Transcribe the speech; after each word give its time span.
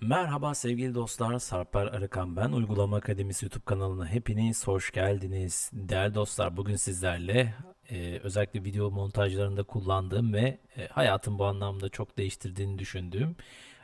Merhaba 0.00 0.54
sevgili 0.54 0.94
dostlar, 0.94 1.38
Sarper 1.38 1.86
Arıkan 1.86 2.36
ben. 2.36 2.52
Uygulama 2.52 2.96
Akademisi 2.96 3.44
YouTube 3.44 3.64
kanalına 3.64 4.06
hepiniz 4.06 4.66
hoş 4.66 4.90
geldiniz. 4.90 5.70
Değerli 5.72 6.14
dostlar, 6.14 6.56
bugün 6.56 6.76
sizlerle 6.76 7.54
e, 7.90 8.18
özellikle 8.18 8.64
video 8.64 8.90
montajlarında 8.90 9.62
kullandığım 9.62 10.32
ve 10.32 10.58
e, 10.76 10.88
hayatım 10.88 11.38
bu 11.38 11.44
anlamda 11.44 11.88
çok 11.88 12.18
değiştirdiğini 12.18 12.78
düşündüğüm 12.78 13.36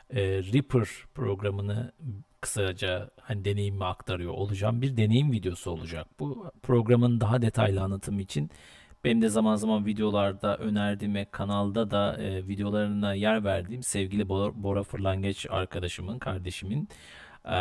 e, 0.09 0.21
Reaper 0.23 0.87
programını 1.13 1.91
kısaca 2.41 3.09
hani 3.21 3.45
deneyimimi 3.45 3.85
aktarıyor 3.85 4.33
olacağım. 4.33 4.81
Bir 4.81 4.97
deneyim 4.97 5.31
videosu 5.31 5.71
olacak. 5.71 6.07
Bu 6.19 6.51
programın 6.63 7.21
daha 7.21 7.41
detaylı 7.41 7.81
anlatımı 7.81 8.21
için 8.21 8.49
benim 9.05 9.21
de 9.21 9.29
zaman 9.29 9.55
zaman 9.55 9.85
videolarda 9.85 10.57
önerdiğim 10.57 11.25
kanalda 11.31 11.91
da 11.91 12.17
e, 12.17 12.47
videolarına 12.47 13.13
yer 13.13 13.43
verdiğim 13.43 13.83
sevgili 13.83 14.29
Bora, 14.29 14.63
Bora 14.63 14.83
Fırlangeç 14.83 15.45
arkadaşımın, 15.49 16.19
kardeşimin 16.19 16.89
e, 17.45 17.57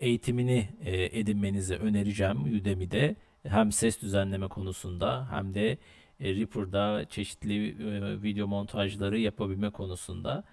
eğitimini 0.00 0.68
e, 0.84 1.20
edinmenizi 1.20 1.76
önereceğim 1.76 2.42
Udemy'de. 2.42 3.16
Hem 3.48 3.72
ses 3.72 4.02
düzenleme 4.02 4.48
konusunda 4.48 5.28
hem 5.30 5.54
de 5.54 5.78
e, 6.20 6.34
Reaper'da 6.34 7.04
çeşitli 7.08 7.68
e, 7.68 8.22
video 8.22 8.46
montajları 8.46 9.18
yapabilme 9.18 9.70
konusunda 9.70 10.44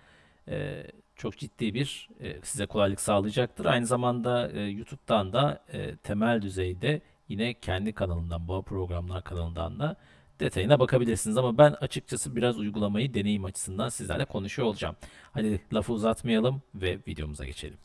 e, 0.47 0.83
çok 1.15 1.37
ciddi 1.37 1.73
bir 1.73 2.09
e, 2.19 2.41
size 2.43 2.65
kolaylık 2.65 3.01
sağlayacaktır. 3.01 3.65
Aynı 3.65 3.85
zamanda 3.85 4.51
e, 4.51 4.61
YouTube'dan 4.61 5.33
da 5.33 5.63
e, 5.73 5.95
temel 5.95 6.41
düzeyde 6.41 7.01
yine 7.29 7.53
kendi 7.53 7.93
kanalından, 7.93 8.47
bu 8.47 8.63
programlar 8.63 9.23
kanalından 9.23 9.79
da 9.79 9.95
detayına 10.39 10.79
bakabilirsiniz. 10.79 11.37
Ama 11.37 11.57
ben 11.57 11.71
açıkçası 11.71 12.35
biraz 12.35 12.57
uygulamayı 12.57 13.13
deneyim 13.13 13.45
açısından 13.45 13.89
sizlerle 13.89 14.25
konuşuyor 14.25 14.67
olacağım. 14.67 14.95
Hadi 15.31 15.61
lafı 15.73 15.93
uzatmayalım 15.93 16.61
ve 16.75 16.99
videomuza 17.07 17.45
geçelim. 17.45 17.77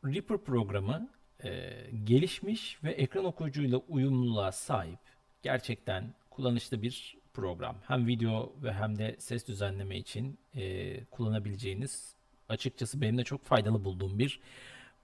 Reaper 0.06 0.38
programı 0.38 1.10
eee, 1.44 1.90
gelişmiş 2.04 2.84
ve 2.84 2.92
ekran 2.92 3.26
okuyucuyla 3.26 3.78
uyumluluğa 3.78 4.52
sahip 4.52 5.00
gerçekten 5.44 6.14
kullanışlı 6.30 6.82
bir 6.82 7.18
program. 7.34 7.76
Hem 7.88 8.08
video 8.08 8.54
ve 8.64 8.74
hem 8.74 8.98
de 8.98 9.16
ses 9.20 9.48
düzenleme 9.48 9.98
için 9.98 10.38
eee, 10.56 11.06
kullanabileceğiniz 11.12 12.16
açıkçası 12.50 13.02
benim 13.02 13.18
de 13.18 13.24
çok 13.24 13.44
faydalı 13.44 13.86
bulduğum 13.86 14.20
bir 14.20 14.40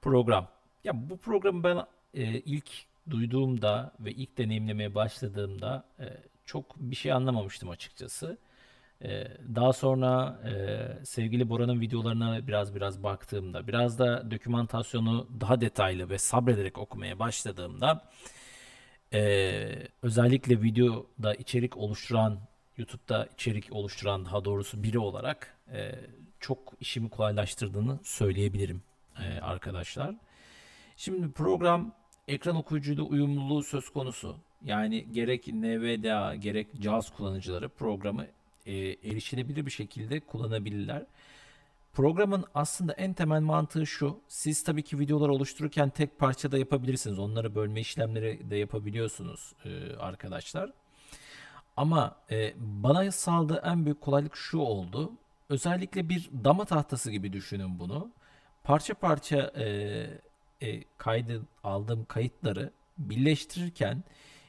program. 0.01 0.47
Ya 0.83 1.09
bu 1.09 1.17
programı 1.17 1.63
ben 1.63 1.77
eee, 2.13 2.41
ilk 2.45 2.69
duyduğumda 3.09 3.93
ve 3.99 4.11
ilk 4.11 4.37
deneyimlemeye 4.37 4.95
başladığımda 4.95 5.83
eee, 5.99 6.17
çok 6.45 6.75
bir 6.79 6.95
şey 6.95 7.11
anlamamıştım 7.11 7.69
açıkçası. 7.69 8.37
Ee, 9.03 9.28
daha 9.55 9.73
sonra 9.73 10.39
e, 10.45 11.05
sevgili 11.05 11.50
Bora'nın 11.50 11.81
videolarına 11.81 12.47
biraz 12.47 12.75
biraz 12.75 13.03
baktığımda, 13.03 13.67
biraz 13.67 14.00
da 14.00 14.31
dokümantasyonu 14.31 15.28
daha 15.42 15.61
detaylı 15.61 16.09
ve 16.09 16.17
sabrederek 16.17 16.78
okumaya 16.78 17.20
başladığımda, 17.20 18.09
e, 19.14 19.88
özellikle 20.02 20.61
videoda 20.61 21.33
içerik 21.36 21.77
oluşturan, 21.77 22.39
YouTube'da 22.77 23.25
içerik 23.33 23.67
oluşturan 23.72 24.25
daha 24.25 24.45
doğrusu 24.45 24.83
biri 24.83 25.00
olarak 25.00 25.58
e, 25.73 25.92
çok 26.39 26.73
işimi 26.80 27.09
kolaylaştırdığını 27.09 28.00
söyleyebilirim 28.03 28.81
e, 29.20 29.39
arkadaşlar. 29.42 30.15
Şimdi 30.98 31.32
program 31.32 31.93
ekran 32.27 32.55
okuyucuyla 32.55 33.04
uyumluluğu 33.04 33.64
söz 33.64 33.89
konusu. 33.89 34.36
Yani 34.64 35.11
gerek 35.11 35.48
NVDA 35.48 36.36
gerek 36.36 36.67
JAWS 36.82 37.09
kullanıcıları 37.09 37.70
programı 37.70 38.26
e, 38.65 38.75
erişilebilir 38.77 39.65
bir 39.65 39.71
şekilde 39.71 40.20
kullanabilirler. 40.20 41.05
Programın 41.93 42.45
aslında 42.53 42.93
en 42.93 43.14
temel 43.14 43.42
mantığı 43.42 43.87
şu. 43.87 44.20
Siz 44.27 44.64
tabii 44.64 44.83
ki 44.83 44.99
videolar 44.99 45.30
oluştururken 45.30 45.89
tek 45.89 46.20
parçada 46.20 46.58
yapabilirsiniz. 46.58 47.20
Onları 47.20 47.55
bölme 47.55 47.81
işlemleri 47.81 48.49
de 48.49 48.55
yapabiliyorsunuz 48.55 49.53
e, 49.65 49.95
arkadaşlar. 49.95 50.71
Ama 51.77 52.15
e, 52.31 52.53
bana 52.58 53.11
sağladığı 53.11 53.61
en 53.65 53.86
büyük 53.86 54.02
kolaylık 54.02 54.36
şu 54.36 54.58
oldu. 54.58 55.11
Özellikle 55.49 56.09
bir 56.09 56.30
dama 56.43 56.65
tahtası 56.65 57.11
gibi 57.11 57.33
düşünün 57.33 57.80
bunu. 57.80 58.11
Parça 58.64 58.93
parça 58.93 59.37
e, 59.37 59.65
e, 60.61 60.83
kaydı 60.97 61.41
aldığım 61.64 62.05
kayıtları 62.05 62.71
birleştirirken 62.97 64.03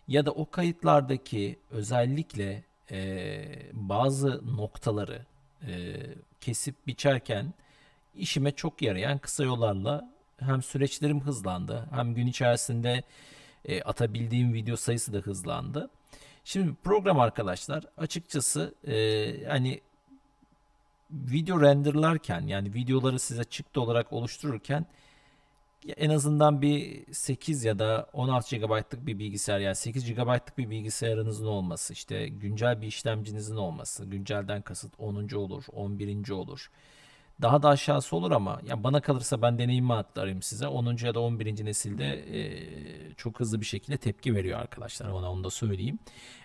ya 0.08 0.26
da 0.26 0.30
o 0.30 0.50
kayıtlardaki 0.50 1.58
özellikle 1.70 2.64
e, 2.90 3.44
bazı 3.72 4.56
noktaları 4.56 5.26
e, 5.66 5.72
kesip 6.40 6.86
biçerken 6.86 7.54
işime 8.14 8.52
çok 8.52 8.82
yarayan 8.82 9.18
kısa 9.18 9.44
yollarla 9.44 10.10
hem 10.38 10.62
süreçlerim 10.62 11.20
hızlandı 11.20 11.88
hem 11.94 12.14
gün 12.14 12.26
içerisinde 12.26 13.02
e, 13.64 13.82
atabildiğim 13.82 14.54
video 14.54 14.76
sayısı 14.76 15.12
da 15.12 15.18
hızlandı. 15.18 15.90
Şimdi 16.44 16.74
program 16.84 17.20
arkadaşlar 17.20 17.84
açıkçası 17.96 18.74
e, 18.86 19.44
hani 19.48 19.80
video 21.10 21.62
renderlarken 21.62 22.40
yani 22.46 22.74
videoları 22.74 23.18
size 23.18 23.44
çıktı 23.44 23.80
olarak 23.80 24.12
oluştururken 24.12 24.86
en 25.96 26.10
azından 26.10 26.62
bir 26.62 27.04
8 27.12 27.64
ya 27.64 27.78
da 27.78 28.06
16 28.12 28.56
GB'lık 28.56 29.06
bir 29.06 29.18
bilgisayar 29.18 29.60
yani 29.60 29.76
8 29.76 30.14
GB'lık 30.14 30.58
bir 30.58 30.70
bilgisayarınızın 30.70 31.46
olması 31.46 31.92
işte 31.92 32.28
güncel 32.28 32.82
bir 32.82 32.86
işlemcinizin 32.86 33.56
olması 33.56 34.04
güncelden 34.04 34.62
kasıt 34.62 34.94
10. 34.98 35.34
olur 35.34 35.64
11. 35.72 36.30
olur 36.30 36.70
daha 37.42 37.62
da 37.62 37.68
aşağısı 37.68 38.16
olur 38.16 38.30
ama 38.30 38.60
ya 38.66 38.84
bana 38.84 39.00
kalırsa 39.00 39.42
ben 39.42 39.58
deneyimi 39.58 39.94
aktarayım 39.94 40.42
size 40.42 40.66
10. 40.66 40.96
ya 41.02 41.14
da 41.14 41.20
11. 41.20 41.64
nesilde 41.64 42.04
e, 42.38 43.14
çok 43.14 43.40
hızlı 43.40 43.60
bir 43.60 43.66
şekilde 43.66 43.96
tepki 43.96 44.34
veriyor 44.34 44.60
arkadaşlar 44.60 45.14
bana 45.14 45.32
onu 45.32 45.44
da 45.44 45.50
söyleyeyim. 45.50 45.98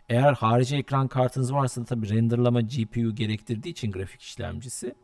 Eğer 0.09 0.33
harici 0.33 0.75
ekran 0.75 1.07
kartınız 1.07 1.53
varsa 1.53 1.81
da 1.81 1.85
tabii 1.85 2.09
renderlama 2.09 2.61
GPU 2.61 3.15
gerektirdiği 3.15 3.71
için 3.71 3.91
grafik 3.91 4.21
işlemcisi 4.21 4.95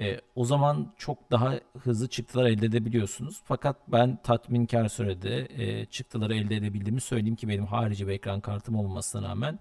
e, 0.00 0.20
o 0.34 0.44
zaman 0.44 0.92
çok 0.96 1.30
daha 1.30 1.54
hızlı 1.78 2.08
çıktılar 2.08 2.44
elde 2.44 2.66
edebiliyorsunuz. 2.66 3.40
Fakat 3.44 3.76
ben 3.88 4.18
tatminkar 4.22 4.88
sürede 4.88 5.48
e, 5.50 5.84
çıktıları 5.84 6.34
elde 6.34 6.56
edebildiğimi 6.56 7.00
söyleyeyim 7.00 7.36
ki 7.36 7.48
benim 7.48 7.66
harici 7.66 8.06
bir 8.06 8.12
ekran 8.12 8.40
kartım 8.40 8.76
olmasına 8.76 9.28
rağmen 9.28 9.58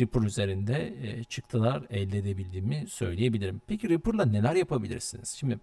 Reaper 0.00 0.20
üzerinde 0.20 0.94
e, 1.02 1.24
çıktılar 1.24 1.82
elde 1.90 2.18
edebildiğimi 2.18 2.86
söyleyebilirim. 2.88 3.60
Peki 3.66 3.88
Reaper'la 3.88 4.24
neler 4.24 4.54
yapabilirsiniz? 4.54 5.28
Şimdi 5.28 5.58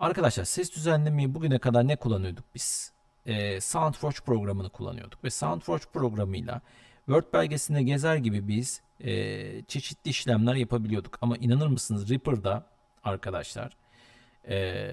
arkadaşlar 0.00 0.44
ses 0.44 0.74
düzenlemeyi 0.76 1.34
bugüne 1.34 1.58
kadar 1.58 1.88
ne 1.88 1.96
kullanıyorduk 1.96 2.44
biz? 2.54 2.92
E, 3.26 3.60
SoundForge 3.60 4.16
programını 4.26 4.70
kullanıyorduk 4.70 5.24
ve 5.24 5.30
SoundForge 5.30 5.84
programıyla 5.92 6.60
Word 7.06 7.24
belgesinde 7.32 7.82
gezer 7.82 8.16
gibi 8.16 8.48
biz 8.48 8.80
e, 9.00 9.62
çeşitli 9.62 10.08
işlemler 10.08 10.54
yapabiliyorduk. 10.54 11.18
Ama 11.20 11.36
inanır 11.36 11.66
mısınız 11.66 12.10
Reaper'da 12.10 12.73
arkadaşlar. 13.04 13.76
Ee, 14.48 14.92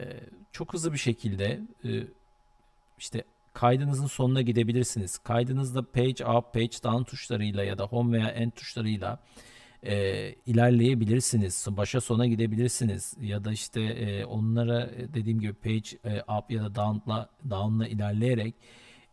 çok 0.52 0.74
hızlı 0.74 0.94
bir 0.94 0.98
şekilde 0.98 1.62
e, 1.86 1.90
işte 2.98 3.24
kaydınızın 3.54 4.08
sonuna 4.08 4.42
gidebilirsiniz. 4.42 5.18
Kaydınızda 5.18 5.92
page 5.92 6.26
up, 6.26 6.54
page 6.54 6.84
down 6.84 7.04
tuşlarıyla 7.04 7.64
ya 7.64 7.78
da 7.78 7.84
home 7.84 8.18
veya 8.18 8.30
end 8.30 8.52
tuşlarıyla 8.52 9.20
e, 9.84 10.36
ilerleyebilirsiniz. 10.46 11.68
Başa 11.70 12.02
sona 12.02 12.28
gidebilirsiniz. 12.28 13.14
Ya 13.22 13.44
da 13.44 13.52
işte 13.52 13.82
e, 13.82 14.26
onlara 14.26 14.90
dediğim 15.14 15.40
gibi 15.40 15.54
page 15.54 16.16
e, 16.16 16.22
up 16.22 16.52
ya 16.52 16.64
da 16.64 16.76
down'la 16.76 17.30
down'la 17.50 17.88
ilerleyerek 17.88 18.56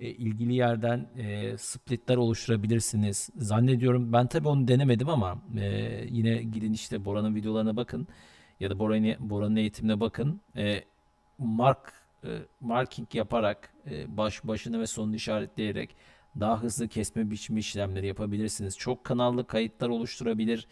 e, 0.00 0.08
ilgili 0.08 0.54
yerden 0.54 1.08
e, 1.18 1.58
splitler 1.58 2.16
oluşturabilirsiniz. 2.16 3.30
Zannediyorum 3.36 4.12
ben 4.12 4.26
tabii 4.26 4.48
onu 4.48 4.68
denemedim 4.68 5.08
ama 5.08 5.42
e, 5.60 6.04
yine 6.10 6.42
gidin 6.42 6.72
işte 6.72 7.04
Bora'nın 7.04 7.34
videolarına 7.34 7.76
bakın 7.76 8.08
ya 8.60 8.70
da 8.70 8.78
Bora'nın 8.78 9.30
Bora'nın 9.30 9.56
eğitimine 9.56 10.00
bakın. 10.00 10.40
E, 10.56 10.84
mark 11.38 11.92
e, 12.24 12.38
marking 12.60 13.14
yaparak 13.14 13.74
e, 13.90 14.16
baş 14.16 14.44
başını 14.44 14.80
ve 14.80 14.86
sonunu 14.86 15.14
işaretleyerek 15.14 15.96
daha 16.40 16.62
hızlı 16.62 16.88
kesme 16.88 17.30
biçme 17.30 17.60
işlemleri 17.60 18.06
yapabilirsiniz. 18.06 18.78
Çok 18.78 19.04
kanallı 19.04 19.46
kayıtlar 19.46 19.88
oluşturabilir. 19.88 20.66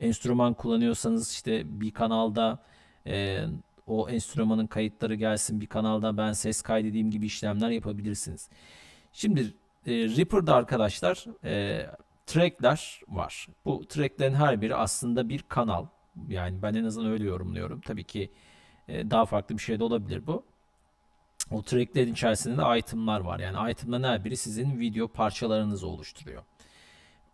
Enstrüman 0.00 0.54
kullanıyorsanız 0.54 1.32
işte 1.32 1.80
bir 1.80 1.90
kanalda 1.90 2.62
e, 3.06 3.44
o 3.86 4.08
enstrümanın 4.08 4.66
kayıtları 4.66 5.14
gelsin 5.14 5.60
bir 5.60 5.66
kanalda 5.66 6.16
ben 6.16 6.32
ses 6.32 6.62
kaydedeyim 6.62 7.10
gibi 7.10 7.26
işlemler 7.26 7.70
yapabilirsiniz. 7.70 8.48
Şimdi 9.12 9.40
e, 9.86 9.92
Reaper'da 9.92 10.54
arkadaşlar 10.54 11.24
e, 11.44 11.86
trackler 12.26 13.00
var. 13.08 13.48
Bu 13.64 13.86
tracklerin 13.88 14.34
her 14.34 14.60
biri 14.60 14.74
aslında 14.74 15.28
bir 15.28 15.44
kanal. 15.48 15.86
Yani 16.28 16.62
ben 16.62 16.74
en 16.74 16.84
azından 16.84 17.10
öyle 17.12 17.24
yorumluyorum. 17.24 17.80
Tabii 17.80 18.04
ki 18.04 18.30
E, 18.88 19.10
daha 19.10 19.26
farklı 19.26 19.58
bir 19.58 19.62
şey 19.62 19.78
de 19.78 19.84
olabilir 19.84 20.26
bu. 20.26 20.44
O 21.50 21.62
tracklerin 21.62 22.12
içerisinde 22.12 22.56
de 22.56 22.78
itemlar 22.78 23.20
var. 23.20 23.38
Yani 23.38 23.70
itemların 23.70 24.04
her 24.04 24.24
biri 24.24 24.36
sizin 24.36 24.80
video 24.80 25.08
parçalarınızı 25.08 25.86
oluşturuyor. 25.86 26.42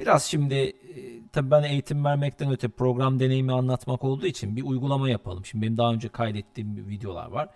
Biraz 0.01 0.25
şimdi 0.25 0.55
e, 0.55 0.73
tabii 1.33 1.51
ben 1.51 1.63
eğitim 1.63 2.05
vermekten 2.05 2.51
öte 2.51 2.69
program 2.69 3.21
deneyimi 3.21 3.53
anlatmak 3.53 4.05
olduğu 4.05 4.27
için 4.27 4.57
bir 4.57 4.63
uygulama 4.63 5.11
yapalım. 5.11 5.45
Şimdi 5.45 5.63
benim 5.67 5.77
daha 5.77 5.93
önce 5.93 6.09
kaydettiğim 6.09 6.89
videolar 6.89 7.27
var. 7.31 7.49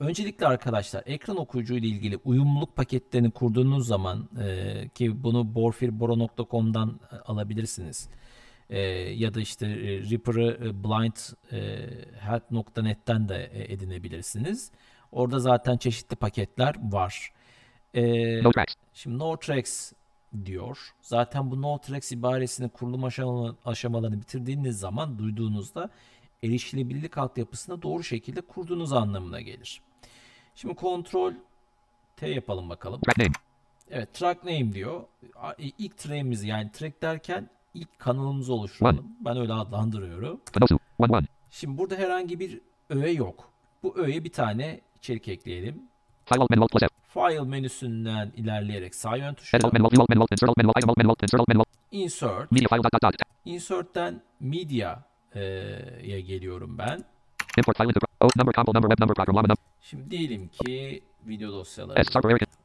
Öncelikle 0.00 0.46
arkadaşlar 0.46 1.02
ekran 1.06 1.36
okuyucu 1.36 1.74
ile 1.74 1.86
ilgili 1.86 2.18
uyumluluk 2.24 2.76
paketlerini 2.76 3.30
kurduğunuz 3.30 3.86
zaman 3.86 4.28
e, 4.42 4.88
ki 4.94 5.22
bunu 5.22 5.54
borfirboro.com'dan 5.54 7.00
e, 7.12 7.16
alabilirsiniz. 7.16 8.08
E, 8.70 8.80
ya 9.14 9.34
da 9.34 9.40
işte 9.40 9.66
e, 9.66 10.10
Reaper'ı 10.10 10.58
e, 10.68 10.84
blindhelp.net'ten 10.84 13.28
de 13.28 13.50
e, 13.52 13.72
edinebilirsiniz. 13.72 14.70
Orada 15.12 15.38
zaten 15.38 15.76
çeşitli 15.76 16.16
paketler 16.16 16.74
var. 16.82 17.32
E, 17.94 18.02
No 18.42 18.50
tracks. 18.52 18.74
Şimdi 18.94 19.18
no 19.18 19.36
tracks 19.36 19.92
diyor. 20.44 20.78
Zaten 21.00 21.50
bu 21.50 21.62
no 21.62 21.78
tracks 21.78 22.12
ibaresinin 22.12 22.68
kurulum 22.68 23.04
aşama, 23.04 23.56
aşamalarını 23.64 24.20
bitirdiğiniz 24.20 24.78
zaman 24.78 25.18
duyduğunuzda 25.18 25.90
erişilebilirlik 26.42 27.18
altyapısını 27.18 27.82
doğru 27.82 28.02
şekilde 28.04 28.40
kurduğunuz 28.40 28.92
anlamına 28.92 29.40
gelir. 29.40 29.80
Şimdi 30.54 30.74
kontrol 30.74 31.32
T 32.16 32.28
yapalım 32.28 32.70
bakalım. 32.70 33.00
Track 33.00 33.18
name. 33.18 33.32
Evet 33.90 34.14
track 34.14 34.44
name 34.44 34.72
diyor. 34.72 35.04
İlk 35.58 35.98
track'imizi 35.98 36.48
yani 36.48 36.72
track 36.72 37.02
derken 37.02 37.50
ilk 37.74 37.98
kanalımızı 37.98 38.52
oluşturalım. 38.54 39.06
Ben 39.20 39.36
öyle 39.36 39.52
adlandırıyorum. 39.52 40.40
Şimdi 41.50 41.78
burada 41.78 41.94
herhangi 41.96 42.40
bir 42.40 42.60
öğe 42.90 43.12
yok. 43.12 43.50
Bu 43.82 43.98
öğeye 43.98 44.24
bir 44.24 44.32
tane 44.32 44.80
içerik 44.98 45.28
ekleyelim. 45.28 45.82
File 46.24 46.40
alt 46.40 46.70
plus 46.70 46.80
F. 46.82 46.88
File 47.08 47.40
menüsünden 47.40 48.32
ilerleyerek 48.36 48.94
sağ 48.94 49.16
yön 49.16 49.34
tuşuna 49.34 49.60
view 49.60 50.02
alt 50.02 50.08
menu 50.08 50.22
alt 50.22 50.32
insert 50.32 50.56
menu 50.56 50.70
item 50.76 50.90
alt 51.10 51.22
insert 51.22 51.40
alt. 51.60 51.66
insert 51.92 52.52
Media 52.52 52.68
file 52.68 52.82
dot 52.82 52.92
dot 52.92 53.02
dot. 53.02 53.14
Insert'ten 53.44 54.22
Media'ya 54.40 56.20
geliyorum 56.20 56.78
ben. 56.78 57.04
Import 57.58 57.76
file 57.76 57.88
into 57.88 58.00
pro- 58.00 58.26
O 58.26 58.28
number 58.38 58.52
combo 58.52 58.74
number 58.74 58.88
web 58.90 59.00
number 59.02 59.14
program 59.14 59.36
llama 59.36 59.48
num. 59.48 59.56
Şimdi 59.84 60.10
diyelim 60.10 60.48
ki 60.48 61.02
video 61.26 61.52
dosyaları. 61.52 62.00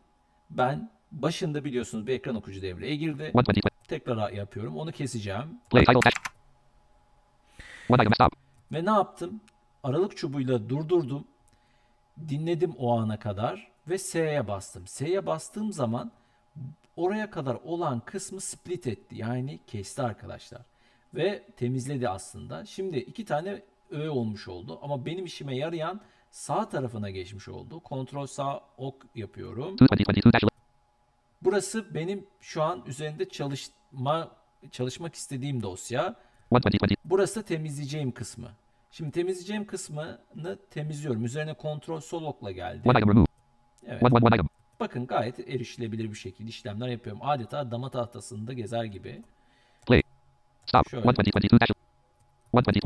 ben 0.50 0.91
başında 1.12 1.65
biliyorsunuz 1.65 2.06
bir 2.06 2.15
ekran 2.15 2.37
okuyucu 2.37 2.62
devreye 2.62 2.97
girdi. 2.97 3.31
Tekrar 3.88 4.32
yapıyorum. 4.32 4.77
Onu 4.77 4.93
keseceğim. 4.93 5.61
Ve 8.73 8.85
ne 8.85 8.91
yaptım? 8.91 9.41
Aralık 9.82 10.17
çubuğuyla 10.17 10.69
durdurdum. 10.69 11.25
Dinledim 12.29 12.75
o 12.79 12.99
ana 12.99 13.19
kadar 13.19 13.71
ve 13.88 13.99
S'ye 13.99 14.49
bastım. 14.49 14.87
S'ye 14.87 15.27
bastığım 15.27 15.73
zaman 15.73 16.12
oraya 16.96 17.31
kadar 17.31 17.54
olan 17.54 18.00
kısmı 18.00 18.40
split 18.40 18.87
etti. 18.87 19.16
Yani 19.16 19.60
kesti 19.66 20.02
arkadaşlar. 20.02 20.62
Ve 21.14 21.42
temizledi 21.56 22.08
aslında. 22.08 22.66
Şimdi 22.66 22.98
iki 22.98 23.25
tane 23.25 23.62
öğe 23.90 24.10
olmuş 24.10 24.48
oldu. 24.48 24.78
Ama 24.82 25.06
benim 25.06 25.25
işime 25.25 25.56
yarayan 25.56 26.00
sağ 26.31 26.69
tarafına 26.69 27.10
geçmiş 27.10 27.48
oldu. 27.48 27.81
Kontrol 27.81 28.26
sağ 28.26 28.60
ok 28.76 28.94
yapıyorum. 29.14 29.76
Burası 31.42 31.94
benim 31.94 32.26
şu 32.40 32.62
an 32.62 32.82
üzerinde 32.87 33.28
çalışma 33.28 34.31
çalışmak 34.70 35.14
istediğim 35.14 35.62
dosya. 35.62 36.14
Burası 37.04 37.43
temizleyeceğim 37.43 38.12
kısmı. 38.12 38.48
Şimdi 38.90 39.10
temizleyeceğim 39.10 39.66
kısmını 39.66 40.58
temizliyorum. 40.70 41.25
Üzerine 41.25 41.54
kontrol 41.54 42.00
sol 42.00 42.22
okla 42.25 42.50
geldi. 42.50 42.81
Evet. 43.86 44.02
Bakın 44.81 45.06
gayet 45.06 45.38
erişilebilir 45.38 46.11
bir 46.11 46.17
şekilde 46.17 46.49
işlemler 46.49 46.88
yapıyorum. 46.88 47.23
Adeta 47.25 47.71
dama 47.71 47.91
tahtasında 47.91 48.53
gezer 48.53 48.85
gibi. 48.85 49.23
Play. 49.87 50.03
Stop. 50.67 50.91
Şöyle. 50.91 51.09
One 51.09 51.15
twenty 51.15 51.31
twenty 51.31 51.49
two 51.49 51.61
dash. 51.61 51.71
One 52.53 52.62
twenty. 52.62 52.81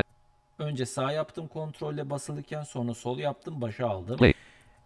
Önce 0.59 0.87
sağ 0.87 1.13
yaptım 1.13 1.49
kontrolle 1.49 2.11
basılırken 2.11 2.63
sonra 2.63 2.95
sol 2.95 3.19
yaptım 3.19 3.61
başa 3.61 3.89
aldım. 3.89 4.17
Play. 4.17 4.35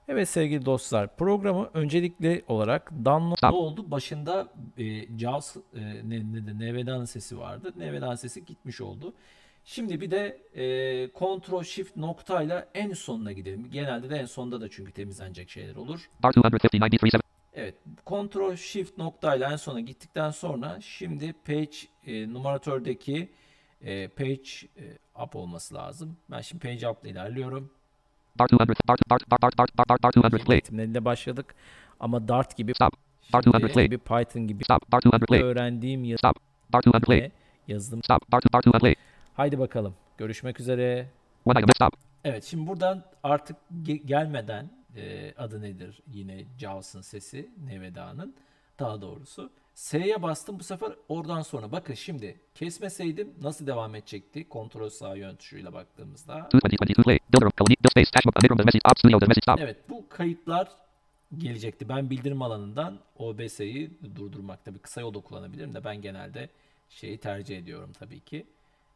Evet 0.09 0.29
sevgili 0.29 0.67
dostlar 0.67 1.17
programı 1.17 1.71
öncelikli 1.75 2.45
olarak 2.49 2.91
download 3.05 3.53
oldu? 3.53 3.91
Başında 3.91 4.49
e, 4.79 5.19
JAWS 5.19 5.57
e, 5.57 5.81
ne, 5.81 6.21
ne 6.21 6.73
NVDA'nın 6.73 7.05
sesi 7.05 7.39
vardı. 7.39 7.73
NVDA'nın 7.77 8.15
sesi 8.15 8.45
gitmiş 8.45 8.81
oldu. 8.81 9.15
Şimdi 9.71 10.01
bir 10.01 10.11
de 10.11 10.39
e, 10.55 10.65
Ctrl 11.09 11.63
Shift 11.63 11.97
noktayla 11.97 12.69
en 12.75 12.93
sonuna 12.93 13.33
gidelim. 13.33 13.71
Genelde 13.71 14.11
de 14.11 14.17
en 14.17 14.25
sonda 14.25 14.61
da 14.61 14.69
çünkü 14.69 14.93
temizlenecek 14.93 15.51
şeyler 15.51 15.77
olur. 15.77 16.11
Evet. 17.55 17.75
Ctrl 18.07 18.57
Shift 18.57 18.99
noktayla 18.99 19.53
en 19.53 19.57
sona 19.57 19.81
gittikten 19.81 20.31
sonra 20.31 20.79
şimdi 20.81 21.35
page 21.47 21.77
e, 22.07 22.33
numaratördeki 22.33 23.29
e, 23.81 24.09
page 24.09 24.51
e, 24.77 24.85
up 25.25 25.37
olması 25.37 25.75
lazım. 25.75 26.17
Ben 26.31 26.41
şimdi 26.41 26.67
page 26.67 26.89
up 26.89 27.05
ile 27.05 27.11
ilerliyorum. 27.11 27.71
Hundred. 28.61 28.77
R 28.91 28.95
R 28.95 28.97
R 28.97 29.51
R 29.51 29.67
R 29.69 29.85
R 29.89 29.97
R 30.05 30.11
two 30.11 30.23
hundred 30.23 30.45
play. 30.45 30.57
Eğitimleriyle 30.57 31.05
başladık 31.05 31.55
ama 32.01 32.29
Dart 32.29 32.57
gibi 32.57 32.75
Stop. 32.75 32.93
Two 33.33 33.53
hundred 33.53 33.73
play. 33.73 33.85
gibi 33.85 33.99
Python 33.99 34.47
gibi 34.47 34.65
Stop. 34.65 34.91
Two 34.91 35.11
hundred 35.11 35.27
play. 35.27 35.43
öğrendiğim 35.43 36.05
yazı 36.05 36.19
Stop. 36.19 36.37
R 36.75 36.81
two 36.81 36.93
hundred 36.93 37.07
play. 37.07 37.21
ve 37.21 37.31
yazılım. 37.69 38.03
Stop. 38.03 38.35
R 38.35 38.41
two 38.41 38.71
hundred 38.71 38.81
play. 38.81 38.95
Haydi 39.39 39.59
bakalım. 39.59 39.95
Görüşmek 40.19 40.61
üzere. 40.61 41.09
Evet 42.25 42.45
şimdi 42.45 42.67
buradan 42.67 43.05
artık 43.23 43.57
ge- 43.83 44.07
gelmeden 44.07 44.71
e, 44.97 45.35
adı 45.37 45.63
nedir 45.63 46.03
yine 46.13 46.45
JAWS'ın 46.59 47.01
sesi 47.01 47.51
Neveda'nın 47.67 48.35
daha 48.79 49.03
doğrusu. 49.03 49.51
S'ye 49.75 50.23
bastım 50.23 50.59
bu 50.59 50.65
sefer 50.65 50.93
oradan 51.09 51.43
sonra 51.43 51.73
bakın 51.73 51.95
şimdi 51.95 52.41
kesmeseydim 52.55 53.35
nasıl 53.43 53.67
devam 53.67 53.95
edecekti 53.95 54.49
kontrol 54.49 54.89
sağ 54.89 55.17
yön 55.17 55.37
tuşuyla 55.37 55.73
baktığımızda. 55.73 56.49
Evet 59.61 59.77
bu 59.89 60.09
kayıtlar 60.09 60.69
gelecekti. 61.39 61.89
Ben 61.89 62.11
bildirim 62.11 62.43
alanından 62.43 62.99
OBS'yi 63.19 63.91
durdurmak 64.17 64.65
tabii 64.65 64.79
kısa 64.79 65.01
yolda 65.01 65.21
kullanabilirim 65.21 65.75
de 65.75 65.85
ben 65.85 66.03
genelde 66.03 66.49
şeyi 66.89 67.19
tercih 67.19 67.59
ediyorum 67.59 67.93
tabii 67.99 68.21
ki. 68.21 68.47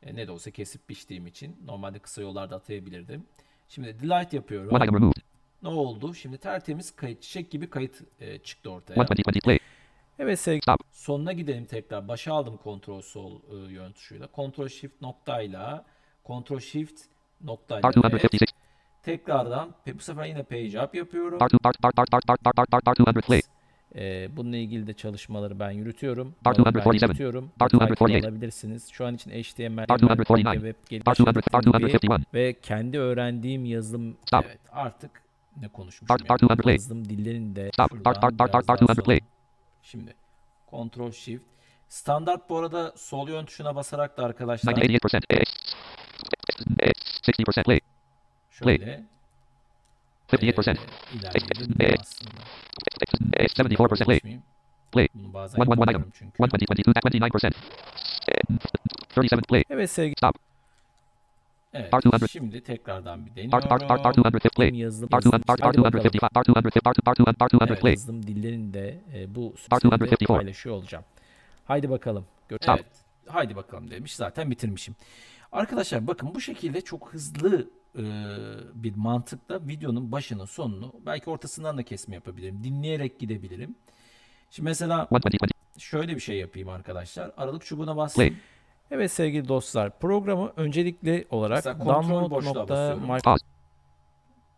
E, 0.02 0.14
ne 0.14 0.26
de 0.26 0.32
olsa 0.32 0.50
kesip 0.50 0.88
biçtiğim 0.88 1.26
için. 1.26 1.56
Normalde 1.64 1.99
kısa 1.99 2.23
yollarda 2.23 2.56
atayabilirdim. 2.56 3.26
Şimdi 3.68 4.00
delete 4.00 4.37
yapıyorum. 4.37 4.71
Ne 5.62 5.68
oldu? 5.68 6.14
Şimdi 6.14 6.38
tertemiz 6.38 6.97
kayıt, 6.97 7.23
çiçek 7.23 7.50
gibi 7.50 7.71
kayıt 7.71 8.02
e, 8.21 8.38
çıktı 8.38 8.71
ortaya. 8.71 8.94
Evet 10.18 10.40
sevgili 10.40 10.62
Stop. 10.62 10.80
sonuna 10.92 11.32
gidelim 11.32 11.64
tekrar. 11.64 12.09
Başa 12.09 12.32
aldım 12.32 12.56
kontrol 12.56 13.00
sol 13.00 13.40
e, 13.52 13.73
yön 13.73 13.92
tuşuyla. 13.92 14.26
Kontrol 14.26 14.68
shift 14.68 15.02
noktayla 15.02 15.85
kontrol 16.25 16.59
shift 16.59 17.00
noktayla 17.40 17.82
tekrardan 19.02 19.75
bu 19.94 19.99
sefer 19.99 20.25
yine 20.25 20.42
page 20.42 20.80
up 20.80 20.94
yapıyorum. 20.94 21.38
E, 23.94 24.37
bununla 24.37 24.56
ilgili 24.56 24.87
de 24.87 24.92
çalışmaları 24.92 25.58
ben 25.58 25.70
yürütüyorum. 25.70 26.34
Part 26.44 26.58
247. 26.58 27.04
Yürütüyorum. 27.04 27.50
248. 27.75 28.25
Alabilirsiniz. 28.25 28.88
Şu 28.92 29.06
an 29.06 29.14
için 29.14 29.30
HTML, 29.30 29.87
Part 29.87 30.02
249. 30.02 30.52
Web 30.52 30.75
geliştirme 31.78 32.18
ve 32.34 32.56
kendi 32.62 32.99
öğrendiğim 32.99 33.64
yazılım 33.64 34.16
Stop. 34.26 34.44
Evet, 34.46 34.58
artık 34.72 35.11
ne 35.61 35.68
konuşmuşum? 35.68 36.26
Part, 36.26 36.42
yani. 36.42 36.72
yazılım 36.72 37.08
dillerini 37.08 37.56
Stop. 37.72 38.04
Part, 38.04 38.04
part, 38.04 38.38
part, 38.38 38.66
part, 38.66 38.66
part, 38.66 39.04
play. 39.04 39.20
Şimdi 39.82 40.14
Ctrl 40.70 41.12
Shift. 41.12 41.44
Standart 41.88 42.50
bu 42.50 42.58
arada 42.58 42.92
sol 42.96 43.28
yön 43.28 43.44
tuşuna 43.44 43.76
basarak 43.76 44.16
da 44.16 44.25
arkadaşlar. 44.25 44.72
98%. 44.72 45.44
Şöyle. 48.50 49.04
58%. 50.32 50.70
e, 50.70 51.18
ilerleyelim 51.18 52.00
aslında. 52.00 52.40
74% 53.36 54.04
play. 54.04 54.16
Geçmeyeyim. 54.16 54.42
Play. 54.92 55.08
Bazen 55.14 55.60
One, 55.60 55.70
one, 55.70 55.80
one 55.80 55.90
item. 55.90 56.00
yapıyorum 56.00 56.12
çünkü. 56.14 56.42
12022 56.42 56.98
at 57.06 57.14
29%. 57.14 57.52
37 59.16 59.42
play. 59.42 59.64
Evet 59.70 59.90
sevgili 59.90 60.14
Stop. 60.16 60.36
Evet, 61.74 61.92
R200. 61.92 62.28
şimdi 62.28 62.60
tekrardan 62.62 63.26
bir 63.26 63.36
deniyorum. 63.36 63.70
R, 63.70 63.74
R, 63.80 63.84
R250 63.84 64.48
play. 64.56 64.70
Yazılım, 64.78 65.08
R200, 65.08 65.32
R, 65.32 65.42
Hadi 65.60 65.82
bakalım. 65.82 66.02
R255, 66.04 66.18
R250, 66.18 66.52
R200, 66.52 67.34
R200 67.34 67.66
Evet, 67.68 67.80
play. 67.80 67.92
yazılım 67.92 68.26
dillerini 68.26 68.74
de 68.74 69.00
e, 69.14 69.34
bu 69.34 69.54
R254. 69.70 69.98
süreçte 69.98 70.26
paylaşıyor 70.26 70.74
olacağım. 70.76 71.04
Haydi 71.64 71.90
bakalım. 71.90 72.24
Gör-. 72.48 72.58
Evet. 72.68 72.86
Haydi 73.26 73.56
bakalım 73.56 73.90
demiş. 73.90 74.14
Zaten 74.16 74.50
bitirmişim. 74.50 74.94
Arkadaşlar 75.52 76.06
bakın 76.06 76.34
bu 76.34 76.40
şekilde 76.40 76.80
çok 76.80 77.12
hızlı 77.12 77.70
e, 77.99 78.02
bir 78.75 78.96
mantıkla 78.96 79.68
videonun 79.68 80.12
başını 80.12 80.46
sonunu 80.46 80.92
belki 81.06 81.30
ortasından 81.30 81.78
da 81.78 81.82
kesme 81.82 82.14
yapabilirim. 82.14 82.64
Dinleyerek 82.64 83.18
gidebilirim. 83.18 83.75
Şimdi 84.50 84.68
mesela 84.68 85.08
120, 85.12 85.38
şöyle 85.78 86.14
bir 86.14 86.20
şey 86.20 86.38
yapayım 86.38 86.68
arkadaşlar. 86.68 87.32
Aralık 87.37 87.64
çubuğuna 87.64 87.96
bas. 87.96 88.16
Play. 88.16 88.32
Evet 88.90 89.12
sevgili 89.12 89.49
dostlar 89.49 89.99
programı 89.99 90.52
öncelikli 90.56 91.26
olarak 91.30 91.56
Mesela 91.56 91.78
kontrol 91.78 92.30
boşluğa 92.30 92.68
basıyorum. 92.68 93.18
Pause. 93.25 93.46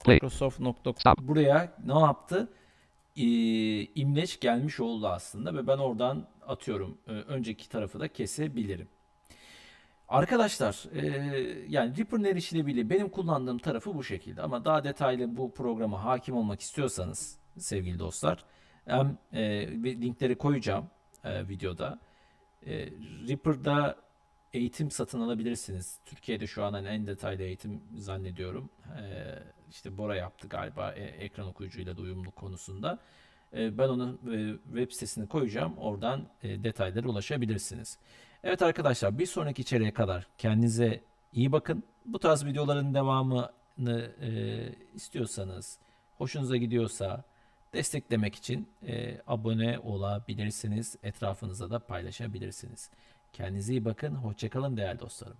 Play. 0.04 0.20
download.microsoft. 0.20 1.00
Stop. 1.00 1.18
Buraya 1.18 1.72
ne 1.86 1.98
yaptı? 1.98 2.48
Ee, 3.16 3.22
imleç 3.84 4.40
gelmiş 4.40 4.80
oldu 4.80 5.08
aslında 5.08 5.54
ve 5.54 5.66
ben 5.66 5.78
oradan 5.78 6.26
atıyorum. 6.46 6.98
Ee, 7.08 7.12
önceki 7.12 7.68
tarafı 7.68 8.00
da 8.00 8.08
kesebilirim. 8.08 8.88
Arkadaşlar 10.08 10.84
e, 10.94 11.06
yani 11.68 11.99
Reaper'ın 11.99 12.25
erişilebilirliği 12.25 12.90
benim 12.90 13.08
kullandığım 13.08 13.58
tarafı 13.58 13.94
bu 13.94 14.04
şekilde 14.04 14.42
ama 14.42 14.64
daha 14.64 14.84
detaylı 14.84 15.37
bu 15.37 15.54
programa 15.54 16.04
hakim 16.04 16.37
olmak 16.37 16.61
istiyorsanız 16.61 17.38
sevgili 17.58 17.99
dostlar 17.99 18.44
hem 18.87 19.18
e, 19.32 19.68
linkleri 19.84 20.38
koyacağım 20.38 20.87
e, 21.25 21.49
videoda. 21.49 21.99
E, 22.66 22.90
Reaper'da 23.28 23.96
eğitim 24.52 24.90
satın 24.90 25.20
alabilirsiniz. 25.20 25.99
Türkiye'de 26.04 26.46
şu 26.46 26.64
an 26.64 26.73
hani 26.73 26.88
en 26.88 27.06
detaylı 27.06 27.42
eğitim 27.42 27.82
zannediyorum. 27.96 28.70
E, 28.99 29.02
işte 29.70 29.99
Bora 29.99 30.16
yaptı 30.16 30.49
galiba 30.49 30.92
e, 30.92 31.02
ekran 31.02 31.46
okuyucuyla 31.49 31.96
da 31.96 32.00
uyumlu 32.02 32.30
konusunda. 32.30 32.99
E, 33.56 33.78
ben 33.78 33.88
onun 33.88 34.20
e, 34.32 34.58
web 34.66 34.90
sitesini 34.90 35.28
koyacağım. 35.28 35.78
Oradan 35.78 36.28
e, 36.42 36.64
detaylara 36.64 37.08
ulaşabilirsiniz. 37.08 37.99
Evet 38.44 38.62
arkadaşlar 38.62 39.18
bir 39.18 39.26
sonraki 39.26 39.62
içeriğe 39.62 39.92
kadar 39.92 40.26
kendinize 40.38 41.00
iyi 41.32 41.52
bakın. 41.52 41.82
Bu 42.04 42.18
tarz 42.18 42.44
videoların 42.44 42.94
devamını 42.94 44.12
e, 44.20 44.28
istiyorsanız, 44.94 45.78
hoşunuza 46.18 46.56
gidiyorsa 46.56 47.24
desteklemek 47.72 48.34
için 48.34 48.68
e, 48.86 49.20
abone 49.26 49.78
olabilirsiniz. 49.78 50.96
Etrafınıza 51.02 51.70
da 51.70 51.78
paylaşabilirsiniz. 51.78 52.90
Kendinize 53.32 53.72
iyi 53.72 53.84
bakın. 53.84 54.14
Hoşçakalın 54.14 54.76
değerli 54.76 55.00
dostlarım. 55.00 55.36